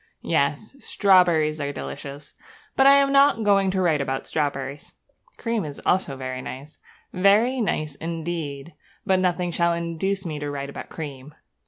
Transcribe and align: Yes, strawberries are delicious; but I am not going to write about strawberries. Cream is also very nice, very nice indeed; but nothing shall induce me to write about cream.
Yes, 0.23 0.75
strawberries 0.79 1.61
are 1.61 1.71
delicious; 1.71 2.33
but 2.75 2.87
I 2.87 2.95
am 2.95 3.11
not 3.11 3.43
going 3.43 3.69
to 3.69 3.81
write 3.83 4.01
about 4.01 4.25
strawberries. 4.25 4.93
Cream 5.37 5.63
is 5.63 5.79
also 5.85 6.17
very 6.17 6.41
nice, 6.41 6.79
very 7.13 7.61
nice 7.61 7.93
indeed; 7.93 8.73
but 9.05 9.19
nothing 9.19 9.51
shall 9.51 9.73
induce 9.75 10.25
me 10.25 10.39
to 10.39 10.49
write 10.49 10.71
about 10.71 10.89
cream. 10.89 11.35